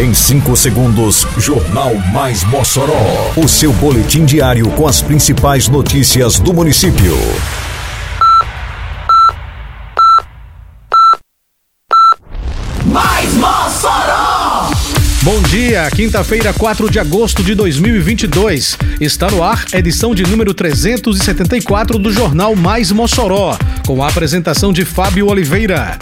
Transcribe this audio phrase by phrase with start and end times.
[0.00, 3.34] Em 5 segundos, Jornal Mais Mossoró.
[3.36, 7.14] O seu boletim diário com as principais notícias do município.
[12.86, 14.70] Mais Mossoró!
[15.22, 18.78] Bom dia, quinta-feira, 4 de agosto de 2022.
[18.98, 23.54] Está no ar, edição de número 374 do Jornal Mais Mossoró,
[23.86, 25.98] com a apresentação de Fábio Oliveira.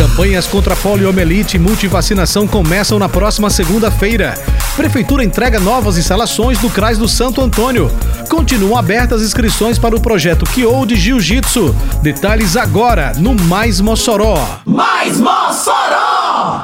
[0.00, 4.32] Campanhas contra poliomielite e multivacinação começam na próxima segunda-feira.
[4.74, 7.92] Prefeitura entrega novas instalações do CRAS do Santo Antônio.
[8.26, 11.76] Continuam abertas inscrições para o projeto Kyo de Jiu-Jitsu.
[12.02, 14.42] Detalhes agora no Mais Mossoró.
[14.64, 16.62] Mais Mossoró!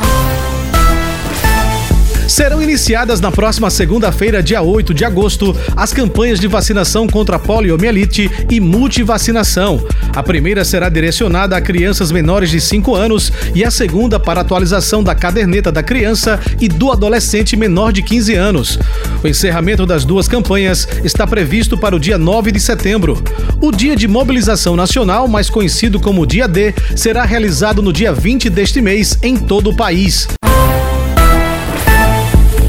[2.37, 8.31] Serão iniciadas na próxima segunda-feira, dia 8 de agosto, as campanhas de vacinação contra poliomielite
[8.51, 9.87] e multivacinação.
[10.17, 15.05] A primeira será direcionada a crianças menores de 5 anos e a segunda para atualização
[15.05, 18.79] da caderneta da criança e do adolescente menor de 15 anos.
[19.23, 23.23] O encerramento das duas campanhas está previsto para o dia 9 de setembro.
[23.61, 28.49] O Dia de Mobilização Nacional, mais conhecido como Dia D, será realizado no dia 20
[28.49, 30.27] deste mês em todo o país.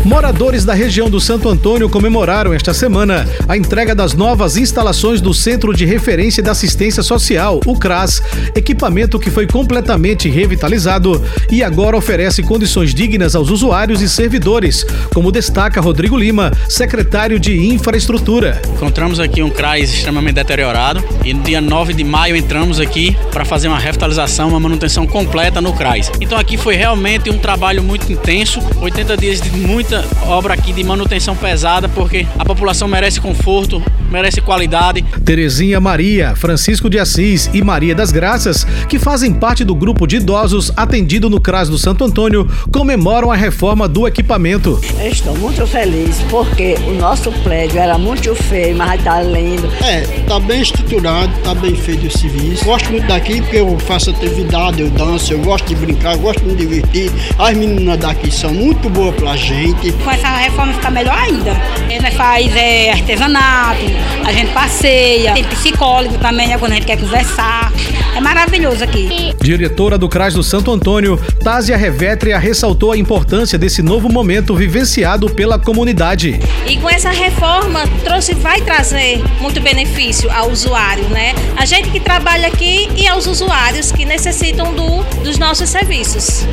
[0.08, 5.33] Moradores da região do Santo Antônio comemoraram esta semana a entrega das novas instalações do
[5.33, 8.23] Centro de Referência da Assistência Social, o CRAS,
[8.55, 15.30] equipamento que foi completamente revitalizado e agora oferece condições dignas aos usuários e servidores, como
[15.30, 18.61] destaca Rodrigo Lima, secretário de Infraestrutura.
[18.75, 23.44] Encontramos aqui um CRAS extremamente deteriorado e no dia 9 de maio entramos aqui para
[23.44, 26.09] fazer uma revitalização, uma manutenção completa no CRAS.
[26.21, 30.84] Então aqui foi realmente um trabalho muito intenso, 80 dias de muita obra aqui de
[30.84, 35.04] manutenção pesada, porque a população merece conforto, merece qualidade.
[35.23, 40.17] Terezinha Maria, Francisco de Assis e Maria das Graças, que fazem parte do grupo de
[40.17, 44.80] idosos atendido no CRAS do Santo Antônio, comemoram a reforma do equipamento.
[45.00, 49.70] Eu estou muito feliz porque o nosso prédio era muito feio, mas está lindo.
[49.83, 52.66] É, está bem estruturado, está bem feito o serviço.
[52.66, 56.42] Gosto muito daqui porque eu faço atividade, eu danço, eu gosto de brincar, eu gosto
[56.42, 57.11] de me divertir.
[57.38, 59.86] As meninas daqui são muito boas pra gente.
[59.92, 61.52] Com essa reforma fica melhor ainda.
[61.89, 63.81] Ele faz é, artesanato,
[64.25, 67.71] a gente passeia, tem psicólogo também, é quando a gente quer conversar.
[68.15, 69.36] É maravilhoso aqui.
[69.39, 75.30] Diretora do CRAS do Santo Antônio, Tásia Revétria ressaltou a importância desse novo momento vivenciado
[75.30, 76.39] pela comunidade.
[76.65, 81.36] E com essa reforma trouxe, vai trazer muito benefício ao usuário, né?
[81.55, 86.45] A gente que trabalha aqui e aos usuários que necessitam do, dos nossos serviços.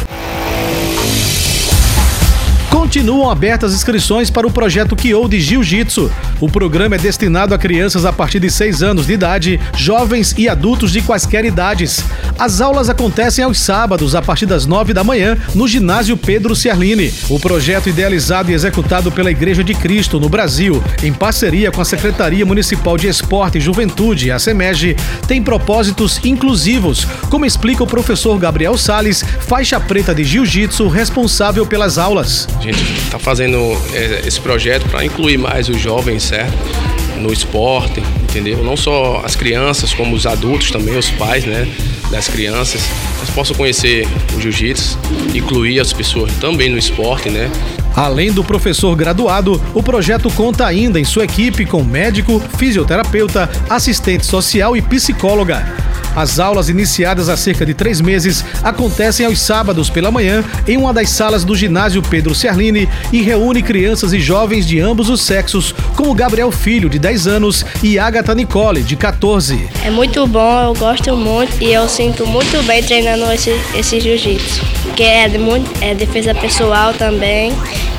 [2.95, 6.13] Continuam abertas inscrições para o projeto Kyo de Jiu-Jitsu.
[6.41, 10.49] O programa é destinado a crianças a partir de 6 anos de idade, jovens e
[10.49, 12.05] adultos de quaisquer idades.
[12.39, 17.13] As aulas acontecem aos sábados, a partir das 9 da manhã, no ginásio Pedro Ciarline.
[17.29, 21.85] O projeto, idealizado e executado pela Igreja de Cristo no Brasil, em parceria com a
[21.85, 24.97] Secretaria Municipal de Esporte e Juventude, a SEMEG,
[25.29, 31.99] tem propósitos inclusivos, como explica o professor Gabriel Sales, faixa preta de Jiu-Jitsu, responsável pelas
[31.99, 32.49] aulas.
[32.59, 33.57] A gente está fazendo
[33.93, 37.04] é, esse projeto para incluir mais os jovens, certo?
[37.21, 38.63] No esporte, entendeu?
[38.63, 41.67] Não só as crianças, como os adultos também, os pais, né?
[42.11, 42.83] Das crianças,
[43.19, 44.99] eles possam conhecer o jiu-jitsu,
[45.35, 47.51] incluir as pessoas também no esporte, né?
[47.97, 54.27] Além do professor graduado, o projeto conta ainda em sua equipe com médico, fisioterapeuta, assistente
[54.27, 55.84] social e psicóloga.
[56.17, 60.93] As aulas, iniciadas há cerca de três meses, acontecem aos sábados pela manhã em uma
[60.93, 65.75] das salas do ginásio Pedro Ciarline e reúne crianças e jovens de ambos os sexos,
[65.97, 69.69] como Gabriel Filho, de 10 anos, e Agatha Nicole, de 14.
[69.85, 74.61] É muito bom, eu gosto muito e eu sinto muito bem treinando esse, esse jiu-jitsu,
[74.97, 77.53] que é, de muito, é defesa pessoal também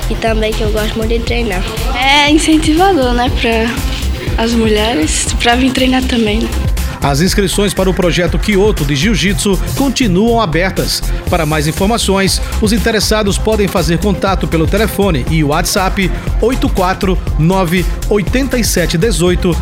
[0.08, 1.62] e também que eu gosto muito de treinar.
[1.94, 6.40] É incentivador, né, para as mulheres, para vir treinar também.
[6.40, 6.75] Né?
[7.02, 11.02] As inscrições para o projeto Kyoto de Jiu-Jitsu continuam abertas.
[11.30, 16.10] Para mais informações, os interessados podem fazer contato pelo telefone e WhatsApp
[16.40, 19.56] 849 8718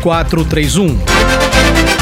[0.00, 2.01] 0431.